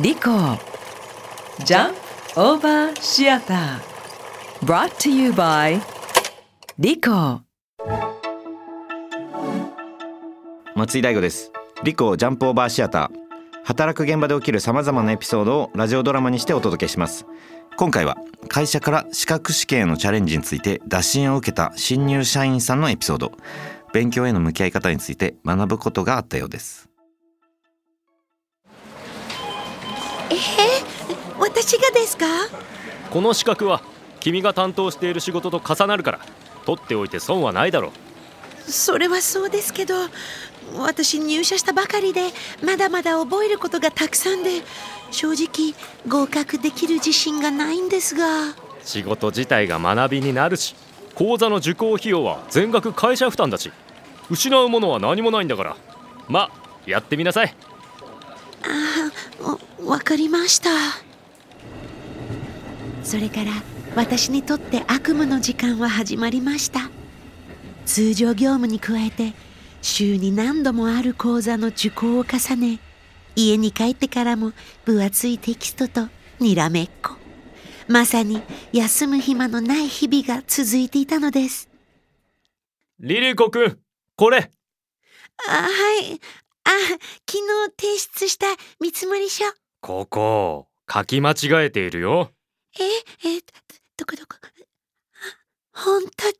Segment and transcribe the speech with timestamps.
[0.00, 0.22] リコ
[1.64, 1.94] ジャン
[2.34, 5.80] オーバーシアター brought to you by
[6.80, 7.42] リコ
[10.74, 11.52] 松井大吾です。
[11.84, 13.16] リコジャンプオーバーシアター
[13.62, 17.24] 働く現場で起きるさまざまなエピソードをラジオドラマにしてお届けします。
[17.76, 18.16] 今回は
[18.48, 23.30] 会社から資格試験へのチャレンジについて打診を受けた新入社員さんのエピソード。
[23.92, 26.88] 勉強への向き合い方について学ぶことがあったようです。
[30.30, 32.26] えー、私がですか？
[33.10, 33.82] この資格は
[34.20, 36.20] 君が担当している仕事と重なるから
[36.64, 38.70] 取っておいて損はないだろう。
[38.70, 39.94] それはそうですけど
[40.78, 42.22] 私入社したばかりで
[42.64, 44.62] まだまだ覚えることがたくさんで
[45.10, 45.74] 正直
[46.08, 48.54] 合格できる自信がないんですが。
[48.82, 50.74] 仕事自体が学びになるし
[51.14, 53.70] 講座の受講費用は全額会社負担だし
[54.30, 55.76] 失うものは何もないんだから。
[56.28, 56.50] まあ
[56.86, 57.54] やってみなさい。
[58.62, 58.68] あ
[59.03, 59.03] あ
[59.84, 60.70] わかりました。
[63.02, 63.52] それから
[63.94, 66.90] 私にとって悪夢の時間は始まりました。
[67.84, 69.34] 通常業務に加えて
[69.82, 72.80] 週に何度もある講座の受講を重ね
[73.36, 74.52] 家に帰ってからも
[74.86, 76.08] 分厚いテキストと
[76.40, 77.16] にらめっこ。
[77.86, 78.40] まさに
[78.72, 81.68] 休む暇のない日々が続いていたのです。
[83.00, 83.78] リリコくん
[84.16, 84.50] これ。
[85.46, 85.68] あは
[86.00, 86.20] い。
[86.66, 86.70] あ
[87.30, 88.46] 昨日提出した
[88.80, 89.44] 見積書
[89.86, 92.30] ここ書き間違えているよ。
[92.80, 92.84] え
[93.28, 93.40] え
[93.98, 94.38] どこどこ？
[95.74, 96.34] 本当だ。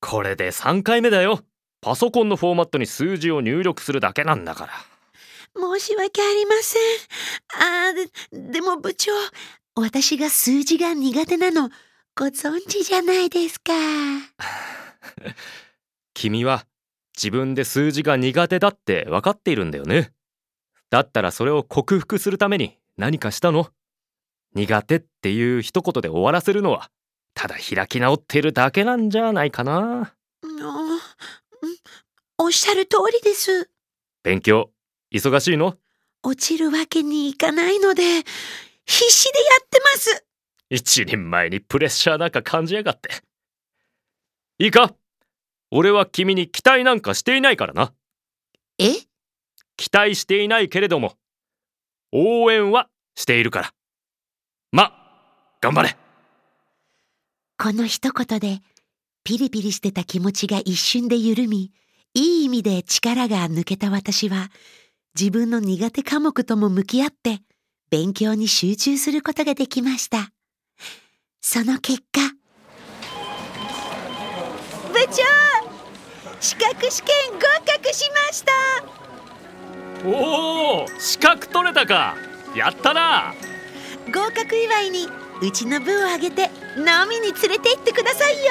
[0.00, 1.40] これで3回目だよ。
[1.82, 4.72] パソコンのフォーマットに数字を入力するだけなんだから。
[5.54, 6.82] 申し訳ありません。
[7.58, 7.92] あ
[8.32, 9.12] ででも部長
[9.74, 11.68] 私が数字が苦手なの
[12.16, 13.74] ご存知じゃないですか。
[16.14, 16.64] 君は
[17.14, 20.14] 自分で数字が苦手だって分かっているんだよね
[20.90, 23.68] だったらそれを克服するために何かしたの？
[24.54, 26.90] 苦手っていう一言で終わらせるのは
[27.34, 30.14] ただ開き直ってるだけなんじゃないかな。
[32.38, 33.70] おっしゃる通りです。
[34.24, 34.70] 勉強
[35.12, 35.76] 忙しいの？
[36.22, 38.24] 落ちるわけにいかないので必
[38.86, 40.26] 死でやってます。
[40.68, 43.10] 一人前にプレッシャーなんか感じやがって。
[44.58, 44.94] いいか
[45.70, 47.92] 俺は君に期待なんかしていないからな。
[48.78, 48.88] え？
[49.80, 51.14] 期待していないけれども
[52.12, 53.72] 応援はしているから。
[54.72, 54.92] ま
[55.62, 55.96] 頑張れ。
[57.56, 58.60] この一言で
[59.24, 61.72] ピリピリしてた気持ちが一瞬で緩み
[62.12, 64.50] いい意味で力が抜けた私は
[65.18, 67.38] 自分の苦手科目とも向き合って
[67.90, 70.30] 勉強に集中することができました。
[71.40, 72.20] その結果
[74.92, 75.22] 部長
[76.38, 79.09] 資格試験合格しました。
[80.04, 82.16] おお資格取れたか。
[82.54, 83.34] やったな。
[84.06, 85.08] 合格祝いに
[85.42, 88.50] うちの部を挙げて飲みに連れて行ってくださいよ。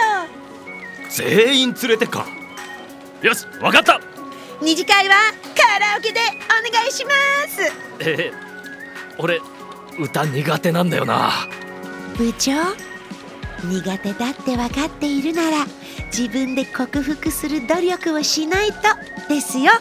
[1.09, 2.25] 全員連れてか。
[3.21, 3.99] よしわかった。
[4.61, 5.15] 二次会は
[5.55, 7.11] カラオケでお願いしま
[7.47, 7.71] す。
[7.99, 8.33] えー、
[9.17, 9.39] 俺
[9.99, 11.31] 歌苦手なんだよな。
[12.17, 12.51] 部長
[13.63, 15.65] 苦手だって分かっているなら
[16.07, 18.75] 自分で克服する努力をしないと
[19.27, 19.71] ですよ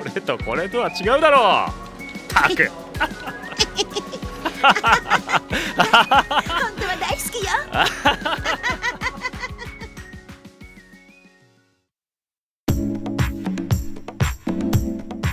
[0.00, 2.32] それとこれとは違うだろう。
[2.32, 2.70] たく。
[2.70, 3.08] 本
[6.78, 7.50] 当は大好きよ。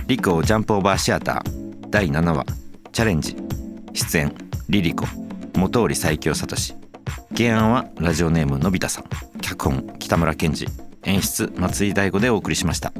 [0.06, 2.44] リコジャンプオーバーシアター第7話。
[2.92, 3.36] チャレンジ。
[3.94, 4.34] 出演。
[4.68, 5.06] リリコ。
[5.56, 6.56] 元織最強聡。
[7.36, 9.04] 原案はラジオネームのび太さん。
[9.40, 9.98] 脚本。
[9.98, 10.66] 北村健二
[11.04, 12.92] 演出松井大吾でお送りしました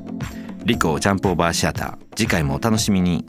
[0.68, 1.96] リコジャンプオーバーシアター。
[2.14, 3.24] 次回もお楽しみに。